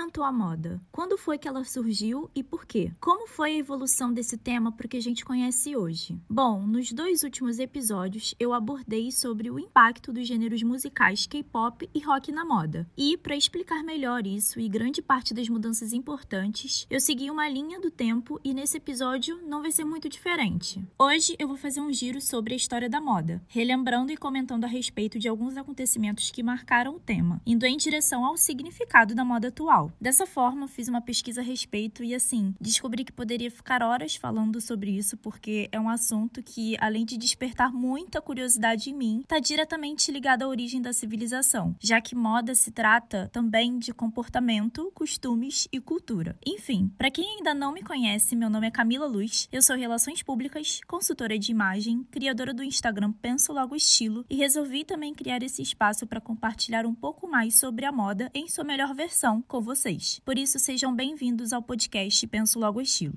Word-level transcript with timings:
inventou 0.00 0.24
a 0.24 0.32
moda? 0.32 0.80
Quando 0.90 1.18
foi 1.18 1.36
que 1.36 1.46
ela 1.46 1.62
surgiu 1.62 2.30
e 2.34 2.42
por 2.42 2.64
quê? 2.64 2.90
Como 2.98 3.28
foi 3.28 3.52
a 3.52 3.58
evolução 3.58 4.10
desse 4.10 4.38
tema 4.38 4.72
para 4.72 4.86
o 4.86 4.88
que 4.88 4.96
a 4.96 5.02
gente 5.02 5.24
conhece 5.24 5.76
hoje? 5.76 6.18
Bom, 6.28 6.66
nos 6.66 6.90
dois 6.90 7.22
últimos 7.22 7.58
episódios 7.58 8.34
eu 8.40 8.54
abordei 8.54 9.12
sobre 9.12 9.50
o 9.50 9.58
impacto 9.58 10.10
dos 10.10 10.26
gêneros 10.26 10.62
musicais 10.62 11.26
K-pop 11.26 11.88
e 11.94 12.00
rock 12.00 12.32
na 12.32 12.46
moda. 12.46 12.88
E 12.96 13.16
para 13.18 13.36
explicar 13.36 13.84
melhor 13.84 14.26
isso 14.26 14.58
e 14.58 14.70
grande 14.70 15.02
parte 15.02 15.34
das 15.34 15.50
mudanças 15.50 15.92
importantes, 15.92 16.86
eu 16.88 16.98
segui 16.98 17.30
uma 17.30 17.48
linha 17.48 17.78
do 17.78 17.90
tempo 17.90 18.40
e 18.42 18.54
nesse 18.54 18.78
episódio 18.78 19.38
não 19.46 19.60
vai 19.60 19.70
ser 19.70 19.84
muito 19.84 20.08
diferente. 20.08 20.82
Hoje 20.98 21.36
eu 21.38 21.46
vou 21.46 21.58
fazer 21.58 21.82
um 21.82 21.92
giro 21.92 22.22
sobre 22.22 22.54
a 22.54 22.56
história 22.56 22.88
da 22.88 23.02
moda, 23.02 23.42
relembrando 23.48 24.10
e 24.10 24.16
comentando 24.16 24.64
a 24.64 24.68
respeito 24.68 25.18
de 25.18 25.28
alguns 25.28 25.58
acontecimentos 25.58 26.30
que 26.30 26.42
marcaram 26.42 26.96
o 26.96 27.00
tema, 27.00 27.40
indo 27.46 27.66
em 27.66 27.76
direção 27.76 28.24
ao 28.24 28.36
significado 28.36 29.14
da 29.14 29.24
moda 29.24 29.48
atual. 29.48 29.89
Dessa 30.00 30.26
forma, 30.26 30.68
fiz 30.68 30.88
uma 30.88 31.00
pesquisa 31.00 31.40
a 31.40 31.44
respeito 31.44 32.04
e 32.04 32.14
assim, 32.14 32.54
descobri 32.60 33.04
que 33.04 33.12
poderia 33.12 33.50
ficar 33.50 33.82
horas 33.82 34.16
falando 34.16 34.60
sobre 34.60 34.90
isso 34.90 35.16
porque 35.16 35.68
é 35.72 35.80
um 35.80 35.88
assunto 35.88 36.42
que, 36.42 36.76
além 36.80 37.04
de 37.04 37.16
despertar 37.16 37.72
muita 37.72 38.20
curiosidade 38.20 38.90
em 38.90 38.94
mim, 38.94 39.20
está 39.20 39.38
diretamente 39.38 40.10
ligado 40.10 40.42
à 40.42 40.48
origem 40.48 40.80
da 40.80 40.92
civilização, 40.92 41.74
já 41.80 42.00
que 42.00 42.14
moda 42.14 42.54
se 42.54 42.70
trata 42.70 43.28
também 43.32 43.78
de 43.78 43.92
comportamento, 43.92 44.90
costumes 44.94 45.68
e 45.72 45.80
cultura. 45.80 46.36
Enfim, 46.46 46.92
para 46.96 47.10
quem 47.10 47.36
ainda 47.36 47.54
não 47.54 47.72
me 47.72 47.82
conhece, 47.82 48.36
meu 48.36 48.50
nome 48.50 48.66
é 48.66 48.70
Camila 48.70 49.06
Luz, 49.06 49.48
eu 49.52 49.62
sou 49.62 49.76
Relações 49.76 50.22
Públicas, 50.22 50.80
consultora 50.86 51.38
de 51.38 51.50
imagem, 51.50 52.04
criadora 52.10 52.52
do 52.52 52.62
Instagram 52.62 53.12
Penso 53.12 53.52
Logo 53.52 53.76
Estilo 53.76 54.24
e 54.28 54.36
resolvi 54.36 54.84
também 54.84 55.14
criar 55.14 55.42
esse 55.42 55.62
espaço 55.62 56.06
para 56.06 56.20
compartilhar 56.20 56.86
um 56.86 56.94
pouco 56.94 57.28
mais 57.28 57.58
sobre 57.58 57.84
a 57.84 57.92
moda 57.92 58.30
em 58.34 58.48
sua 58.48 58.64
melhor 58.64 58.94
versão 58.94 59.42
com 59.42 59.60
vocês. 59.70 60.20
Por 60.24 60.36
isso, 60.36 60.58
sejam 60.58 60.92
bem-vindos 60.92 61.52
ao 61.52 61.62
podcast 61.62 62.26
Penso 62.26 62.58
Logo 62.58 62.80
Estilo. 62.80 63.14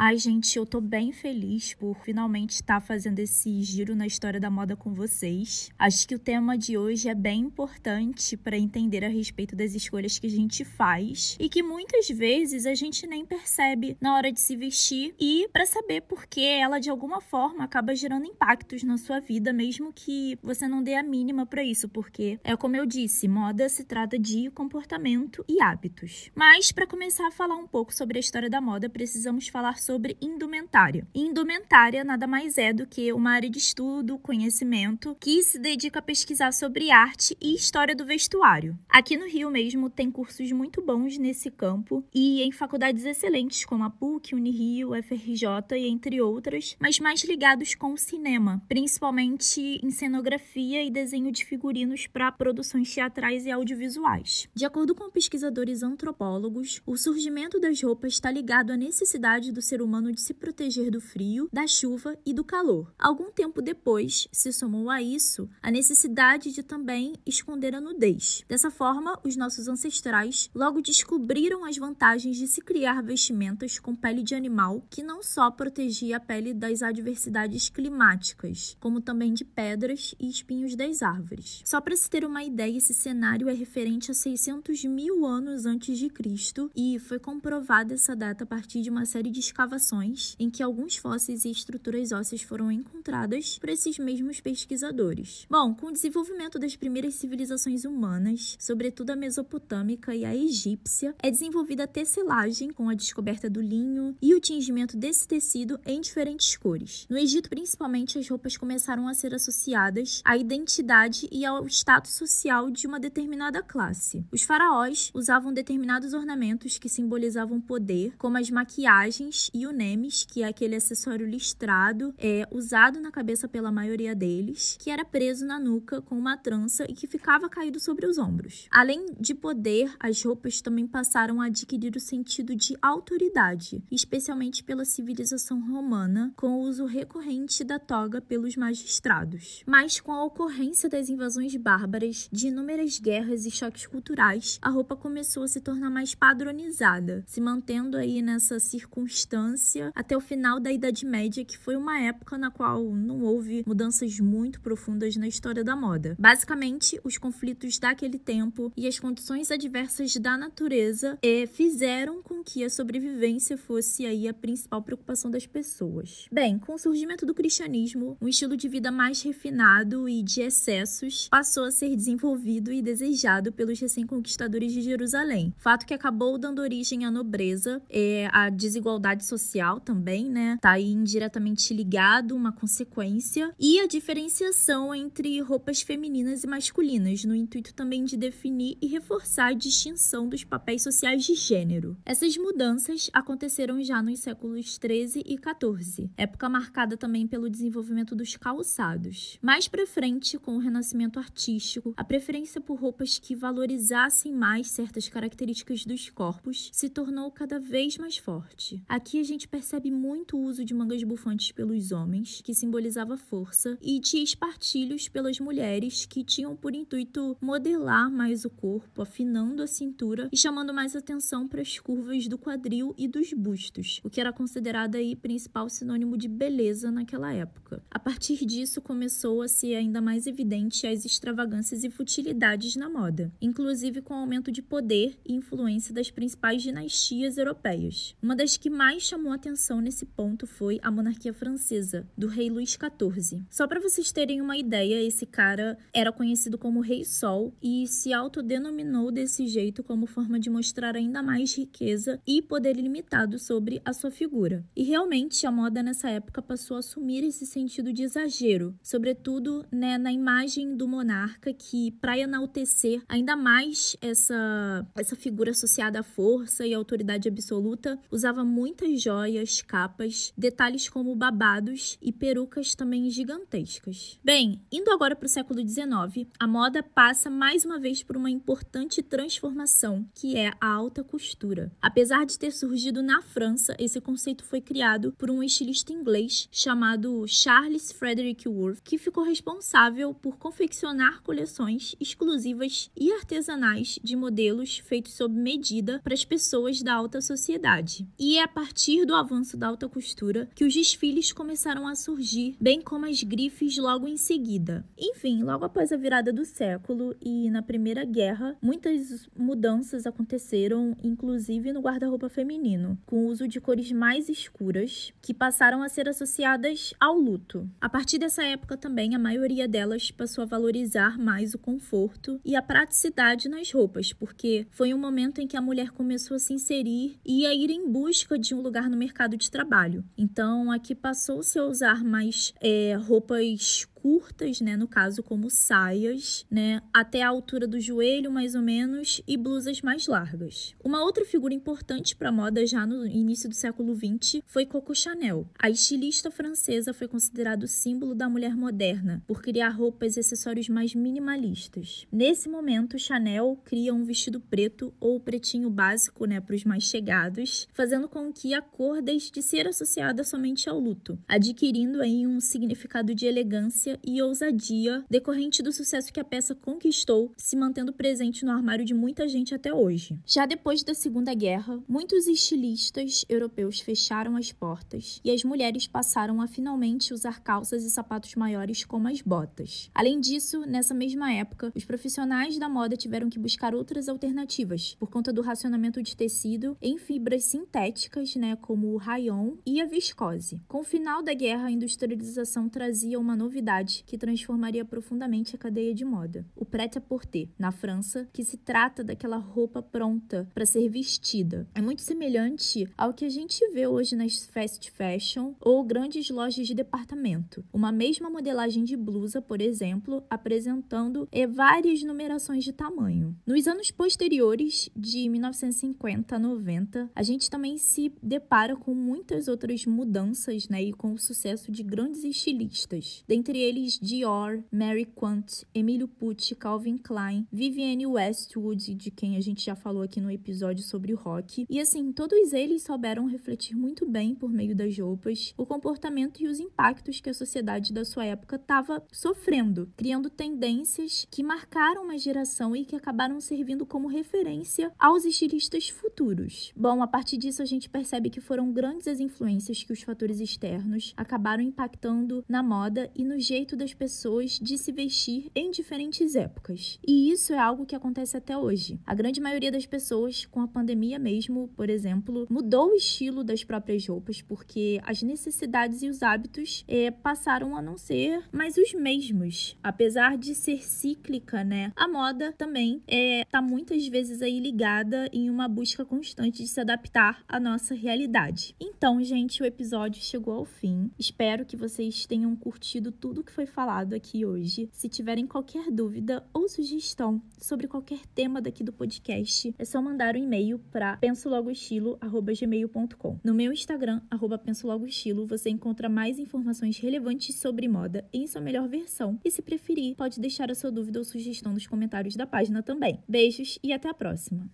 Ai, 0.00 0.16
gente, 0.16 0.56
eu 0.56 0.64
tô 0.64 0.80
bem 0.80 1.10
feliz 1.10 1.74
por 1.74 1.96
finalmente 2.04 2.50
estar 2.50 2.80
fazendo 2.80 3.18
esse 3.18 3.60
giro 3.64 3.96
na 3.96 4.06
história 4.06 4.38
da 4.38 4.48
moda 4.48 4.76
com 4.76 4.94
vocês. 4.94 5.70
Acho 5.76 6.06
que 6.06 6.14
o 6.14 6.20
tema 6.20 6.56
de 6.56 6.78
hoje 6.78 7.08
é 7.08 7.14
bem 7.16 7.40
importante 7.40 8.36
para 8.36 8.56
entender 8.56 9.04
a 9.04 9.08
respeito 9.08 9.56
das 9.56 9.74
escolhas 9.74 10.16
que 10.16 10.28
a 10.28 10.30
gente 10.30 10.64
faz 10.64 11.36
e 11.40 11.48
que 11.48 11.64
muitas 11.64 12.08
vezes 12.10 12.64
a 12.64 12.76
gente 12.76 13.08
nem 13.08 13.26
percebe 13.26 13.96
na 14.00 14.14
hora 14.14 14.30
de 14.30 14.40
se 14.40 14.54
vestir 14.54 15.16
e 15.18 15.48
para 15.52 15.66
saber 15.66 16.02
por 16.02 16.26
que 16.26 16.44
ela 16.44 16.78
de 16.78 16.88
alguma 16.88 17.20
forma 17.20 17.64
acaba 17.64 17.92
gerando 17.92 18.24
impactos 18.24 18.84
na 18.84 18.98
sua 18.98 19.18
vida, 19.18 19.52
mesmo 19.52 19.92
que 19.92 20.38
você 20.40 20.68
não 20.68 20.80
dê 20.80 20.94
a 20.94 21.02
mínima 21.02 21.44
para 21.44 21.64
isso, 21.64 21.88
porque 21.88 22.38
é 22.44 22.56
como 22.56 22.76
eu 22.76 22.86
disse, 22.86 23.26
moda 23.26 23.68
se 23.68 23.82
trata 23.82 24.16
de 24.16 24.48
comportamento 24.50 25.44
e 25.48 25.60
hábitos. 25.60 26.30
Mas 26.36 26.70
para 26.70 26.86
começar 26.86 27.26
a 27.26 27.32
falar 27.32 27.56
um 27.56 27.66
pouco 27.66 27.92
sobre 27.92 28.16
a 28.16 28.20
história 28.20 28.48
da 28.48 28.60
moda, 28.60 28.88
precisamos 28.88 29.48
falar 29.48 29.76
sobre 29.88 30.18
indumentária. 30.20 31.08
Indumentária 31.14 32.04
nada 32.04 32.26
mais 32.26 32.58
é 32.58 32.74
do 32.74 32.86
que 32.86 33.10
uma 33.10 33.30
área 33.30 33.48
de 33.48 33.56
estudo, 33.56 34.18
conhecimento, 34.18 35.16
que 35.18 35.42
se 35.42 35.58
dedica 35.58 36.00
a 36.00 36.02
pesquisar 36.02 36.52
sobre 36.52 36.90
arte 36.90 37.34
e 37.40 37.54
história 37.54 37.96
do 37.96 38.04
vestuário. 38.04 38.78
Aqui 38.86 39.16
no 39.16 39.26
Rio 39.26 39.50
mesmo 39.50 39.88
tem 39.88 40.10
cursos 40.10 40.52
muito 40.52 40.82
bons 40.82 41.16
nesse 41.16 41.50
campo 41.50 42.04
e 42.14 42.42
em 42.42 42.52
faculdades 42.52 43.06
excelentes 43.06 43.64
como 43.64 43.82
a 43.82 43.88
PUC, 43.88 44.34
Unirio, 44.34 44.90
FRJ 45.02 45.78
e 45.78 45.88
entre 45.88 46.20
outras, 46.20 46.76
mas 46.78 47.00
mais 47.00 47.24
ligados 47.24 47.74
com 47.74 47.94
o 47.94 47.96
cinema, 47.96 48.62
principalmente 48.68 49.80
em 49.82 49.90
cenografia 49.90 50.84
e 50.84 50.90
desenho 50.90 51.32
de 51.32 51.46
figurinos 51.46 52.06
para 52.06 52.30
produções 52.30 52.94
teatrais 52.94 53.46
e 53.46 53.50
audiovisuais. 53.50 54.50
De 54.54 54.66
acordo 54.66 54.94
com 54.94 55.10
pesquisadores 55.10 55.82
antropólogos, 55.82 56.82
o 56.84 56.94
surgimento 56.94 57.58
das 57.58 57.82
roupas 57.82 58.12
está 58.12 58.30
ligado 58.30 58.70
à 58.70 58.76
necessidade 58.76 59.50
do 59.50 59.62
ser 59.62 59.77
ser 59.78 59.82
humano 59.82 60.12
de 60.12 60.20
se 60.20 60.34
proteger 60.34 60.90
do 60.90 61.00
frio, 61.00 61.48
da 61.52 61.66
chuva 61.66 62.18
e 62.26 62.32
do 62.32 62.42
calor. 62.42 62.92
Algum 62.98 63.30
tempo 63.30 63.62
depois, 63.62 64.26
se 64.32 64.52
somou 64.52 64.90
a 64.90 65.00
isso 65.00 65.48
a 65.62 65.70
necessidade 65.70 66.52
de 66.52 66.62
também 66.62 67.14
esconder 67.24 67.74
a 67.74 67.80
nudez. 67.80 68.44
Dessa 68.48 68.70
forma, 68.70 69.18
os 69.22 69.36
nossos 69.36 69.68
ancestrais 69.68 70.50
logo 70.52 70.82
descobriram 70.82 71.64
as 71.64 71.76
vantagens 71.76 72.36
de 72.36 72.48
se 72.48 72.60
criar 72.60 73.02
vestimentas 73.02 73.78
com 73.78 73.94
pele 73.94 74.22
de 74.22 74.34
animal 74.34 74.84
que 74.90 75.02
não 75.02 75.22
só 75.22 75.50
protegia 75.50 76.16
a 76.16 76.20
pele 76.20 76.52
das 76.52 76.82
adversidades 76.82 77.68
climáticas, 77.68 78.76
como 78.80 79.00
também 79.00 79.32
de 79.32 79.44
pedras 79.44 80.14
e 80.18 80.28
espinhos 80.28 80.74
das 80.74 81.02
árvores. 81.02 81.62
Só 81.64 81.80
para 81.80 81.94
se 81.94 82.10
ter 82.10 82.24
uma 82.24 82.42
ideia, 82.42 82.76
esse 82.76 82.94
cenário 82.94 83.48
é 83.48 83.52
referente 83.52 84.10
a 84.10 84.14
600 84.14 84.84
mil 84.84 85.24
anos 85.24 85.66
antes 85.66 85.98
de 85.98 86.08
Cristo 86.08 86.70
e 86.74 86.98
foi 86.98 87.18
comprovada 87.20 87.94
essa 87.94 88.16
data 88.16 88.42
a 88.42 88.46
partir 88.46 88.80
de 88.80 88.90
uma 88.90 89.06
série 89.06 89.30
de 89.30 89.40
escavações 89.40 89.67
escavações 89.68 90.34
em 90.38 90.48
que 90.48 90.62
alguns 90.62 90.96
fósseis 90.96 91.44
e 91.44 91.50
estruturas 91.50 92.10
ósseas 92.10 92.42
foram 92.42 92.72
encontradas 92.72 93.58
por 93.58 93.68
esses 93.68 93.98
mesmos 93.98 94.40
pesquisadores. 94.40 95.46
Bom, 95.50 95.74
com 95.74 95.88
o 95.88 95.92
desenvolvimento 95.92 96.58
das 96.58 96.74
primeiras 96.74 97.14
civilizações 97.14 97.84
humanas, 97.84 98.56
sobretudo 98.58 99.10
a 99.10 99.16
mesopotâmica 99.16 100.14
e 100.14 100.24
a 100.24 100.34
egípcia, 100.34 101.14
é 101.22 101.30
desenvolvida 101.30 101.84
a 101.84 101.86
tecelagem 101.86 102.70
com 102.70 102.88
a 102.88 102.94
descoberta 102.94 103.50
do 103.50 103.60
linho 103.60 104.16
e 104.22 104.34
o 104.34 104.40
tingimento 104.40 104.96
desse 104.96 105.28
tecido 105.28 105.78
em 105.84 106.00
diferentes 106.00 106.56
cores. 106.56 107.06
No 107.10 107.18
Egito, 107.18 107.50
principalmente, 107.50 108.18
as 108.18 108.28
roupas 108.28 108.56
começaram 108.56 109.06
a 109.06 109.14
ser 109.14 109.34
associadas 109.34 110.22
à 110.24 110.36
identidade 110.36 111.28
e 111.30 111.44
ao 111.44 111.66
status 111.66 112.12
social 112.12 112.70
de 112.70 112.86
uma 112.86 112.98
determinada 112.98 113.62
classe. 113.62 114.24
Os 114.32 114.42
faraós 114.42 115.10
usavam 115.14 115.52
determinados 115.52 116.14
ornamentos 116.14 116.78
que 116.78 116.88
simbolizavam 116.88 117.60
poder, 117.60 118.14
como 118.16 118.38
as 118.38 118.50
maquiagens 118.50 119.50
e 119.58 119.66
o 119.66 119.72
nemes, 119.72 120.24
que 120.24 120.42
é 120.42 120.46
aquele 120.46 120.76
acessório 120.76 121.26
listrado, 121.26 122.14
é 122.16 122.46
usado 122.50 123.00
na 123.00 123.10
cabeça 123.10 123.48
pela 123.48 123.72
maioria 123.72 124.14
deles, 124.14 124.76
que 124.78 124.88
era 124.90 125.04
preso 125.04 125.44
na 125.44 125.58
nuca 125.58 126.00
com 126.00 126.16
uma 126.16 126.36
trança 126.36 126.86
e 126.88 126.94
que 126.94 127.08
ficava 127.08 127.48
caído 127.48 127.80
sobre 127.80 128.06
os 128.06 128.18
ombros. 128.18 128.68
Além 128.70 129.06
de 129.18 129.34
poder, 129.34 129.92
as 129.98 130.22
roupas 130.22 130.60
também 130.60 130.86
passaram 130.86 131.40
a 131.40 131.46
adquirir 131.46 131.96
o 131.96 132.00
sentido 132.00 132.54
de 132.54 132.76
autoridade, 132.80 133.82
especialmente 133.90 134.62
pela 134.62 134.84
civilização 134.84 135.60
romana, 135.60 136.32
com 136.36 136.58
o 136.58 136.60
uso 136.60 136.86
recorrente 136.86 137.64
da 137.64 137.80
toga 137.80 138.20
pelos 138.20 138.54
magistrados. 138.54 139.64
Mas 139.66 140.00
com 140.00 140.12
a 140.12 140.24
ocorrência 140.24 140.88
das 140.88 141.08
invasões 141.08 141.56
bárbaras, 141.56 142.28
de 142.30 142.48
inúmeras 142.48 142.98
guerras 143.00 143.44
e 143.44 143.50
choques 143.50 143.86
culturais, 143.86 144.58
a 144.62 144.70
roupa 144.70 144.94
começou 144.94 145.42
a 145.42 145.48
se 145.48 145.60
tornar 145.60 145.90
mais 145.90 146.14
padronizada, 146.14 147.24
se 147.26 147.40
mantendo 147.40 147.96
aí 147.96 148.22
nessa 148.22 148.60
circunstância 148.60 149.47
até 149.94 150.16
o 150.16 150.20
final 150.20 150.60
da 150.60 150.72
Idade 150.72 151.06
Média, 151.06 151.44
que 151.44 151.56
foi 151.56 151.76
uma 151.76 151.98
época 152.00 152.36
na 152.36 152.50
qual 152.50 152.84
não 152.94 153.22
houve 153.22 153.64
mudanças 153.66 154.18
muito 154.20 154.60
profundas 154.60 155.16
na 155.16 155.26
história 155.26 155.64
da 155.64 155.74
moda. 155.74 156.16
Basicamente, 156.18 157.00
os 157.02 157.16
conflitos 157.16 157.78
daquele 157.78 158.18
tempo 158.18 158.72
e 158.76 158.86
as 158.86 158.98
condições 158.98 159.50
adversas 159.50 160.14
da 160.16 160.36
natureza 160.36 161.18
eh, 161.22 161.46
fizeram 161.46 162.22
com 162.22 162.42
que 162.42 162.64
a 162.64 162.70
sobrevivência 162.70 163.56
fosse 163.56 164.04
aí 164.04 164.28
a 164.28 164.34
principal 164.34 164.82
preocupação 164.82 165.30
das 165.30 165.46
pessoas. 165.46 166.26
Bem, 166.30 166.58
com 166.58 166.74
o 166.74 166.78
surgimento 166.78 167.24
do 167.24 167.34
cristianismo, 167.34 168.16
um 168.20 168.28
estilo 168.28 168.56
de 168.56 168.68
vida 168.68 168.90
mais 168.90 169.22
refinado 169.22 170.08
e 170.08 170.22
de 170.22 170.42
excessos 170.42 171.28
passou 171.30 171.64
a 171.64 171.70
ser 171.70 171.94
desenvolvido 171.94 172.72
e 172.72 172.82
desejado 172.82 173.52
pelos 173.52 173.80
recém-conquistadores 173.80 174.72
de 174.72 174.82
Jerusalém, 174.82 175.54
fato 175.58 175.86
que 175.86 175.94
acabou 175.94 176.36
dando 176.38 176.60
origem 176.60 177.04
à 177.04 177.10
nobreza, 177.10 177.80
eh, 177.88 178.28
à 178.32 178.50
desigualdade 178.50 179.24
social 179.24 179.37
também, 179.80 180.28
né? 180.28 180.58
Tá 180.60 180.72
aí 180.72 180.90
indiretamente 180.90 181.72
ligado, 181.72 182.34
uma 182.34 182.52
consequência. 182.52 183.54
E 183.58 183.80
a 183.80 183.86
diferenciação 183.86 184.94
entre 184.94 185.40
roupas 185.40 185.82
femininas 185.82 186.44
e 186.44 186.46
masculinas, 186.46 187.24
no 187.24 187.34
intuito 187.34 187.74
também 187.74 188.04
de 188.04 188.16
definir 188.16 188.76
e 188.80 188.86
reforçar 188.86 189.48
a 189.48 189.52
distinção 189.52 190.28
dos 190.28 190.44
papéis 190.44 190.82
sociais 190.82 191.24
de 191.24 191.34
gênero. 191.34 191.96
Essas 192.04 192.36
mudanças 192.36 193.10
aconteceram 193.12 193.82
já 193.82 194.02
nos 194.02 194.20
séculos 194.20 194.78
13 194.78 195.22
e 195.26 195.38
14, 195.38 196.10
época 196.16 196.48
marcada 196.48 196.96
também 196.96 197.26
pelo 197.26 197.50
desenvolvimento 197.50 198.14
dos 198.14 198.36
calçados. 198.36 199.38
Mais 199.42 199.68
para 199.68 199.86
frente, 199.86 200.38
com 200.38 200.56
o 200.56 200.58
renascimento 200.58 201.18
artístico, 201.18 201.94
a 201.96 202.04
preferência 202.04 202.60
por 202.60 202.78
roupas 202.80 203.18
que 203.18 203.34
valorizassem 203.34 204.32
mais 204.32 204.70
certas 204.70 205.08
características 205.08 205.84
dos 205.84 206.10
corpos 206.10 206.70
se 206.72 206.88
tornou 206.88 207.30
cada 207.30 207.58
vez 207.58 207.96
mais 207.98 208.16
forte. 208.16 208.82
Aqui 208.88 209.20
a 209.20 209.22
gente 209.28 209.46
percebe 209.46 209.90
muito 209.90 210.36
o 210.36 210.42
uso 210.42 210.64
de 210.64 210.74
mangas 210.74 211.04
bufantes 211.04 211.52
pelos 211.52 211.92
homens, 211.92 212.40
que 212.42 212.54
simbolizava 212.54 213.16
força, 213.16 213.78
e 213.80 214.00
de 214.00 214.18
espartilhos 214.18 215.08
pelas 215.08 215.38
mulheres, 215.38 216.06
que 216.06 216.24
tinham 216.24 216.56
por 216.56 216.74
intuito 216.74 217.36
modelar 217.40 218.10
mais 218.10 218.44
o 218.44 218.50
corpo, 218.50 219.02
afinando 219.02 219.62
a 219.62 219.66
cintura 219.66 220.28
e 220.32 220.36
chamando 220.36 220.72
mais 220.72 220.96
atenção 220.96 221.46
para 221.46 221.60
as 221.60 221.78
curvas 221.78 222.26
do 222.26 222.38
quadril 222.38 222.94
e 222.96 223.06
dos 223.06 223.32
bustos, 223.32 224.00
o 224.02 224.10
que 224.10 224.20
era 224.20 224.32
considerado 224.32 224.96
aí 224.96 225.14
principal 225.14 225.68
sinônimo 225.68 226.16
de 226.16 226.26
beleza 226.26 226.90
naquela 226.90 227.32
época. 227.32 227.82
A 227.90 227.98
partir 227.98 228.44
disso 228.46 228.80
começou 228.80 229.42
a 229.42 229.48
ser 229.48 229.74
ainda 229.74 230.00
mais 230.00 230.26
evidente 230.26 230.86
as 230.86 231.04
extravagâncias 231.04 231.84
e 231.84 231.90
futilidades 231.90 232.74
na 232.76 232.88
moda, 232.88 233.32
inclusive 233.40 234.00
com 234.00 234.14
o 234.14 234.18
aumento 234.18 234.50
de 234.50 234.62
poder 234.62 235.18
e 235.26 235.34
influência 235.34 235.92
das 235.92 236.10
principais 236.10 236.62
dinastias 236.62 237.36
europeias. 237.36 238.16
Uma 238.22 238.34
das 238.34 238.56
que 238.56 238.70
mais 238.70 239.07
chamou 239.08 239.32
atenção 239.32 239.80
nesse 239.80 240.04
ponto 240.04 240.46
foi 240.46 240.78
a 240.82 240.90
monarquia 240.90 241.32
francesa, 241.32 242.06
do 242.16 242.26
rei 242.26 242.50
Luís 242.50 242.70
XIV. 242.70 243.42
Só 243.48 243.66
para 243.66 243.80
vocês 243.80 244.12
terem 244.12 244.42
uma 244.42 244.56
ideia, 244.56 245.02
esse 245.02 245.24
cara 245.24 245.78
era 245.94 246.12
conhecido 246.12 246.58
como 246.58 246.80
Rei 246.80 247.04
Sol 247.04 247.54
e 247.62 247.86
se 247.86 248.12
autodenominou 248.12 249.10
desse 249.10 249.46
jeito 249.46 249.82
como 249.82 250.06
forma 250.06 250.38
de 250.38 250.50
mostrar 250.50 250.94
ainda 250.94 251.22
mais 251.22 251.56
riqueza 251.56 252.20
e 252.26 252.42
poder 252.42 252.76
ilimitado 252.76 253.38
sobre 253.38 253.80
a 253.82 253.94
sua 253.94 254.10
figura. 254.10 254.62
E 254.76 254.82
realmente 254.82 255.46
a 255.46 255.50
moda 255.50 255.82
nessa 255.82 256.10
época 256.10 256.42
passou 256.42 256.76
a 256.76 256.80
assumir 256.80 257.24
esse 257.24 257.46
sentido 257.46 257.92
de 257.92 258.02
exagero, 258.02 258.74
sobretudo 258.82 259.64
né, 259.72 259.96
na 259.96 260.12
imagem 260.12 260.76
do 260.76 260.86
monarca 260.86 261.54
que, 261.54 261.92
para 261.92 262.18
enaltecer 262.18 263.02
ainda 263.08 263.34
mais 263.34 263.96
essa, 264.02 264.86
essa 264.94 265.16
figura 265.16 265.52
associada 265.52 266.00
à 266.00 266.02
força 266.02 266.66
e 266.66 266.74
autoridade 266.74 267.26
absoluta, 267.28 267.98
usava 268.10 268.44
muitas 268.44 268.97
joias, 268.98 269.62
capas, 269.62 270.32
detalhes 270.36 270.88
como 270.88 271.14
babados 271.14 271.98
e 272.02 272.12
perucas 272.12 272.74
também 272.74 273.08
gigantescas. 273.10 274.18
Bem, 274.22 274.60
indo 274.70 274.90
agora 274.90 275.16
para 275.16 275.26
o 275.26 275.28
século 275.28 275.60
XIX, 275.66 276.26
a 276.38 276.46
moda 276.46 276.82
passa 276.82 277.30
mais 277.30 277.64
uma 277.64 277.78
vez 277.78 278.02
por 278.02 278.16
uma 278.16 278.30
importante 278.30 279.02
transformação, 279.02 280.06
que 280.14 280.36
é 280.36 280.52
a 280.60 280.66
alta 280.66 281.04
costura. 281.04 281.70
Apesar 281.80 282.26
de 282.26 282.38
ter 282.38 282.50
surgido 282.50 283.02
na 283.02 283.22
França, 283.22 283.76
esse 283.78 284.00
conceito 284.00 284.44
foi 284.44 284.60
criado 284.60 285.14
por 285.18 285.30
um 285.30 285.42
estilista 285.42 285.92
inglês 285.92 286.48
chamado 286.50 287.26
Charles 287.26 287.92
Frederick 287.92 288.48
Worth, 288.48 288.80
que 288.82 288.98
ficou 288.98 289.24
responsável 289.24 290.14
por 290.14 290.36
confeccionar 290.36 291.22
coleções 291.22 291.94
exclusivas 292.00 292.90
e 292.96 293.12
artesanais 293.12 293.98
de 294.02 294.16
modelos 294.16 294.78
feitos 294.78 295.12
sob 295.12 295.34
medida 295.34 296.00
para 296.02 296.14
as 296.14 296.24
pessoas 296.24 296.82
da 296.82 296.94
alta 296.94 297.20
sociedade. 297.20 298.06
E 298.18 298.38
é 298.38 298.42
a 298.42 298.48
partir 298.48 298.87
do 298.88 299.14
avanço 299.14 299.56
da 299.56 299.68
alta 299.68 299.86
costura 299.86 300.48
que 300.54 300.64
os 300.64 300.72
desfiles 300.72 301.30
começaram 301.30 301.86
a 301.86 301.94
surgir, 301.94 302.56
bem 302.58 302.80
como 302.80 303.04
as 303.04 303.22
grifes 303.22 303.76
logo 303.76 304.08
em 304.08 304.16
seguida. 304.16 304.84
Enfim, 304.98 305.42
logo 305.42 305.64
após 305.64 305.92
a 305.92 305.96
virada 305.96 306.32
do 306.32 306.44
século 306.44 307.14
e 307.20 307.50
na 307.50 307.60
Primeira 307.60 308.04
Guerra, 308.04 308.56
muitas 308.62 309.28
mudanças 309.36 310.06
aconteceram, 310.06 310.96
inclusive 311.02 311.72
no 311.72 311.80
guarda-roupa 311.80 312.30
feminino, 312.30 312.98
com 313.04 313.26
o 313.26 313.28
uso 313.28 313.46
de 313.46 313.60
cores 313.60 313.92
mais 313.92 314.28
escuras, 314.28 315.12
que 315.20 315.34
passaram 315.34 315.82
a 315.82 315.88
ser 315.88 316.08
associadas 316.08 316.94
ao 316.98 317.18
luto. 317.18 317.68
A 317.80 317.88
partir 317.88 318.18
dessa 318.18 318.42
época 318.42 318.76
também, 318.76 319.14
a 319.14 319.18
maioria 319.18 319.68
delas 319.68 320.10
passou 320.10 320.42
a 320.42 320.46
valorizar 320.46 321.18
mais 321.18 321.52
o 321.52 321.58
conforto 321.58 322.40
e 322.44 322.56
a 322.56 322.62
praticidade 322.62 323.48
nas 323.48 323.70
roupas, 323.70 324.12
porque 324.12 324.66
foi 324.70 324.94
um 324.94 324.98
momento 324.98 325.40
em 325.40 325.46
que 325.46 325.56
a 325.56 325.62
mulher 325.62 325.90
começou 325.90 326.36
a 326.36 326.40
se 326.40 326.54
inserir 326.54 327.18
e 327.24 327.44
a 327.44 327.54
ir 327.54 327.70
em 327.70 327.90
busca 327.90 328.38
de 328.38 328.54
um 328.54 328.60
lugar 328.60 328.77
no 328.86 328.96
mercado 328.98 329.34
de 329.36 329.50
trabalho. 329.50 330.04
Então, 330.16 330.70
aqui 330.70 330.94
passou-se 330.94 331.58
a 331.58 331.64
usar 331.64 332.04
mais 332.04 332.52
é, 332.60 332.94
roupas 332.94 333.88
curtas, 334.00 334.60
né, 334.60 334.76
no 334.76 334.86
caso 334.86 335.22
como 335.22 335.50
saias, 335.50 336.46
né, 336.50 336.80
até 336.94 337.22
a 337.22 337.28
altura 337.28 337.66
do 337.66 337.80
joelho 337.80 338.30
mais 338.30 338.54
ou 338.54 338.62
menos 338.62 339.20
e 339.26 339.36
blusas 339.36 339.82
mais 339.82 340.06
largas. 340.06 340.74
Uma 340.84 341.02
outra 341.02 341.24
figura 341.24 341.52
importante 341.52 342.14
para 342.14 342.28
a 342.28 342.32
moda 342.32 342.64
já 342.64 342.86
no 342.86 343.04
início 343.06 343.48
do 343.48 343.54
século 343.54 343.94
XX 343.94 344.42
foi 344.46 344.64
Coco 344.64 344.94
Chanel. 344.94 345.48
A 345.58 345.68
estilista 345.68 346.30
francesa 346.30 346.92
foi 346.92 347.08
considerada 347.08 347.64
o 347.64 347.68
símbolo 347.68 348.14
da 348.14 348.28
mulher 348.28 348.54
moderna 348.54 349.22
por 349.26 349.42
criar 349.42 349.70
roupas 349.70 350.16
e 350.16 350.20
acessórios 350.20 350.68
mais 350.68 350.94
minimalistas. 350.94 352.06
Nesse 352.12 352.48
momento, 352.48 352.98
Chanel 352.98 353.60
cria 353.64 353.94
um 353.94 354.04
vestido 354.04 354.40
preto 354.40 354.92
ou 355.00 355.18
pretinho 355.18 355.70
básico, 355.70 356.24
né, 356.24 356.40
para 356.40 356.54
os 356.54 356.64
mais 356.64 356.84
chegados, 356.84 357.68
fazendo 357.72 358.08
com 358.08 358.32
que 358.32 358.54
a 358.54 358.62
cor 358.62 359.02
deixe 359.02 359.32
de 359.32 359.42
ser 359.42 359.66
associada 359.66 360.22
somente 360.22 360.68
ao 360.68 360.78
luto, 360.78 361.18
adquirindo 361.26 362.02
aí 362.02 362.26
um 362.26 362.40
significado 362.40 363.14
de 363.14 363.26
elegância 363.26 363.87
e 364.04 364.20
ousadia 364.20 365.04
decorrente 365.08 365.62
do 365.62 365.70
sucesso 365.70 366.12
que 366.12 366.18
a 366.18 366.24
peça 366.24 366.54
conquistou, 366.54 367.32
se 367.36 367.56
mantendo 367.56 367.92
presente 367.92 368.44
no 368.44 368.50
armário 368.50 368.84
de 368.84 368.94
muita 368.94 369.28
gente 369.28 369.54
até 369.54 369.72
hoje. 369.72 370.18
Já 370.26 370.44
depois 370.44 370.82
da 370.82 370.94
Segunda 370.94 371.32
Guerra, 371.32 371.80
muitos 371.88 372.26
estilistas 372.26 373.24
europeus 373.28 373.80
fecharam 373.80 374.36
as 374.36 374.52
portas 374.52 375.20
e 375.24 375.30
as 375.30 375.44
mulheres 375.44 375.86
passaram 375.86 376.42
a 376.42 376.48
finalmente 376.48 377.14
usar 377.14 377.40
calças 377.40 377.84
e 377.84 377.90
sapatos 377.90 378.34
maiores 378.34 378.84
como 378.84 379.08
as 379.08 379.22
botas. 379.22 379.90
Além 379.94 380.20
disso, 380.20 380.60
nessa 380.66 380.92
mesma 380.92 381.32
época, 381.32 381.72
os 381.74 381.84
profissionais 381.84 382.58
da 382.58 382.68
moda 382.68 382.96
tiveram 382.96 383.30
que 383.30 383.38
buscar 383.38 383.74
outras 383.74 384.08
alternativas 384.08 384.96
por 384.98 385.10
conta 385.10 385.32
do 385.32 385.42
racionamento 385.42 386.02
de 386.02 386.16
tecido 386.16 386.76
em 386.82 386.98
fibras 386.98 387.44
sintéticas, 387.44 388.34
né, 388.36 388.56
como 388.56 388.88
o 388.88 388.96
rayon 388.96 389.56
e 389.64 389.80
a 389.80 389.86
viscose. 389.86 390.60
Com 390.66 390.80
o 390.80 390.84
final 390.84 391.22
da 391.22 391.34
guerra, 391.34 391.66
a 391.66 391.70
industrialização 391.70 392.68
trazia 392.68 393.18
uma 393.18 393.36
novidade 393.36 393.77
que 393.84 394.18
transformaria 394.18 394.84
profundamente 394.84 395.54
a 395.54 395.58
cadeia 395.58 395.94
de 395.94 396.04
moda. 396.04 396.44
O 396.56 396.64
prêt-à-porter, 396.64 397.48
na 397.58 397.70
França, 397.70 398.28
que 398.32 398.44
se 398.44 398.56
trata 398.56 399.04
daquela 399.04 399.36
roupa 399.36 399.82
pronta 399.82 400.48
para 400.54 400.66
ser 400.66 400.88
vestida. 400.88 401.68
É 401.74 401.80
muito 401.80 402.02
semelhante 402.02 402.88
ao 402.96 403.14
que 403.14 403.24
a 403.24 403.28
gente 403.28 403.66
vê 403.70 403.86
hoje 403.86 404.16
nas 404.16 404.44
fast 404.46 404.90
fashion 404.90 405.54
ou 405.60 405.84
grandes 405.84 406.28
lojas 406.30 406.66
de 406.66 406.74
departamento. 406.74 407.64
Uma 407.72 407.92
mesma 407.92 408.28
modelagem 408.28 408.84
de 408.84 408.96
blusa, 408.96 409.40
por 409.40 409.60
exemplo, 409.60 410.22
apresentando 410.28 411.28
é, 411.30 411.46
várias 411.46 412.02
numerações 412.02 412.64
de 412.64 412.72
tamanho. 412.72 413.36
Nos 413.46 413.66
anos 413.66 413.90
posteriores, 413.90 414.90
de 414.96 415.28
1950 415.28 416.36
a 416.36 416.38
90, 416.38 417.10
a 417.14 417.22
gente 417.22 417.50
também 417.50 417.78
se 417.78 418.12
depara 418.22 418.76
com 418.76 418.94
muitas 418.94 419.48
outras 419.48 419.84
mudanças 419.86 420.68
né, 420.68 420.82
e 420.82 420.92
com 420.92 421.12
o 421.12 421.18
sucesso 421.18 421.70
de 421.70 421.82
grandes 421.82 422.24
estilistas. 422.24 423.24
Dentre 423.26 423.58
eles 423.68 423.98
Dior, 424.00 424.62
Mary 424.72 425.04
Quant, 425.04 425.62
Emilio 425.74 426.08
Pucci, 426.08 426.54
Calvin 426.54 426.96
Klein, 426.96 427.46
Vivienne 427.52 428.06
Westwood, 428.06 428.94
de 428.94 429.10
quem 429.10 429.36
a 429.36 429.40
gente 429.40 429.64
já 429.64 429.76
falou 429.76 430.02
aqui 430.02 430.20
no 430.20 430.30
episódio 430.30 430.82
sobre 430.82 431.12
o 431.12 431.16
rock. 431.16 431.66
E 431.68 431.78
assim, 431.78 432.10
todos 432.12 432.54
eles 432.54 432.82
souberam 432.82 433.26
refletir 433.26 433.76
muito 433.76 434.06
bem 434.06 434.34
por 434.34 434.50
meio 434.50 434.74
das 434.74 434.98
roupas 434.98 435.52
o 435.56 435.66
comportamento 435.66 436.40
e 436.40 436.46
os 436.46 436.58
impactos 436.58 437.20
que 437.20 437.28
a 437.28 437.34
sociedade 437.34 437.92
da 437.92 438.04
sua 438.04 438.24
época 438.24 438.56
estava 438.56 439.02
sofrendo, 439.12 439.92
criando 439.96 440.30
tendências 440.30 441.26
que 441.30 441.42
marcaram 441.42 442.04
uma 442.04 442.16
geração 442.16 442.74
e 442.74 442.86
que 442.86 442.96
acabaram 442.96 443.38
servindo 443.40 443.84
como 443.84 444.08
referência 444.08 444.90
aos 444.98 445.26
estilistas 445.26 445.90
futuros. 445.90 446.72
Bom, 446.74 447.02
a 447.02 447.06
partir 447.06 447.36
disso 447.36 447.60
a 447.60 447.66
gente 447.66 447.90
percebe 447.90 448.30
que 448.30 448.40
foram 448.40 448.72
grandes 448.72 449.08
as 449.08 449.20
influências 449.20 449.82
que 449.82 449.92
os 449.92 450.02
fatores 450.02 450.40
externos 450.40 451.12
acabaram 451.16 451.62
impactando 451.62 452.42
na 452.48 452.62
moda 452.62 453.10
e 453.14 453.24
no 453.24 453.38
jeito 453.38 453.57
jeito 453.58 453.76
das 453.76 453.92
pessoas 453.92 454.52
de 454.62 454.78
se 454.78 454.92
vestir 454.92 455.50
em 455.52 455.70
diferentes 455.70 456.36
épocas. 456.36 456.98
E 457.04 457.32
isso 457.32 457.52
é 457.52 457.58
algo 457.58 457.84
que 457.84 457.96
acontece 457.96 458.36
até 458.36 458.56
hoje. 458.56 459.00
A 459.04 459.14
grande 459.14 459.40
maioria 459.40 459.72
das 459.72 459.84
pessoas, 459.84 460.46
com 460.46 460.60
a 460.60 460.68
pandemia 460.68 461.18
mesmo, 461.18 461.68
por 461.76 461.90
exemplo, 461.90 462.46
mudou 462.48 462.90
o 462.90 462.94
estilo 462.94 463.42
das 463.42 463.64
próprias 463.64 464.06
roupas 464.06 464.40
porque 464.40 465.00
as 465.04 465.22
necessidades 465.22 466.02
e 466.02 466.08
os 466.08 466.22
hábitos 466.22 466.84
é, 466.86 467.10
passaram 467.10 467.76
a 467.76 467.82
não 467.82 467.98
ser 467.98 468.44
mais 468.52 468.76
os 468.76 468.94
mesmos. 468.94 469.76
Apesar 469.82 470.38
de 470.38 470.54
ser 470.54 470.84
cíclica, 470.84 471.64
né? 471.64 471.92
A 471.96 472.06
moda 472.06 472.52
também 472.52 473.02
é, 473.08 473.44
muitas 473.60 474.06
vezes 474.06 474.40
aí 474.40 474.60
ligada 474.60 475.28
em 475.32 475.50
uma 475.50 475.66
busca 475.66 476.04
constante 476.04 476.62
de 476.62 476.68
se 476.68 476.80
adaptar 476.80 477.42
à 477.48 477.58
nossa 477.58 477.92
realidade. 477.92 478.74
Então, 478.80 479.20
gente, 479.22 479.60
o 479.62 479.66
episódio 479.66 480.22
chegou 480.22 480.54
ao 480.54 480.64
fim. 480.64 481.10
Espero 481.18 481.66
que 481.66 481.76
vocês 481.76 482.24
tenham 482.24 482.54
curtido 482.54 483.10
tudo 483.10 483.42
que 483.48 483.54
foi 483.54 483.66
falado 483.66 484.14
aqui 484.14 484.44
hoje. 484.44 484.90
Se 484.92 485.08
tiverem 485.08 485.46
qualquer 485.46 485.90
dúvida 485.90 486.46
ou 486.52 486.68
sugestão 486.68 487.40
sobre 487.56 487.88
qualquer 487.88 488.20
tema 488.34 488.60
daqui 488.60 488.84
do 488.84 488.92
podcast, 488.92 489.74
é 489.78 489.86
só 489.86 490.02
mandar 490.02 490.36
um 490.36 490.38
e-mail 490.38 490.78
para 490.92 491.16
pensologostilo@gmail.com. 491.16 493.40
No 493.42 493.54
meu 493.54 493.72
Instagram 493.72 494.20
@pensologostilo 494.62 495.46
você 495.46 495.70
encontra 495.70 496.10
mais 496.10 496.38
informações 496.38 496.98
relevantes 496.98 497.56
sobre 497.56 497.88
moda 497.88 498.28
em 498.32 498.46
sua 498.46 498.60
melhor 498.60 498.86
versão. 498.86 499.40
E 499.42 499.50
se 499.50 499.62
preferir, 499.62 500.14
pode 500.14 500.38
deixar 500.38 500.70
a 500.70 500.74
sua 500.74 500.92
dúvida 500.92 501.18
ou 501.18 501.24
sugestão 501.24 501.72
nos 501.72 501.86
comentários 501.86 502.36
da 502.36 502.46
página 502.46 502.82
também. 502.82 503.18
Beijos 503.26 503.78
e 503.82 503.94
até 503.94 504.10
a 504.10 504.14
próxima. 504.14 504.70